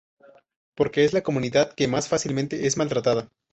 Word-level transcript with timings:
Porque 0.73 1.05
es 1.05 1.13
la 1.13 1.21
comunidad 1.21 1.73
que 1.75 1.87
más 1.87 2.07
fácilmente 2.07 2.65
es 2.65 2.75
maltratada". 2.75 3.29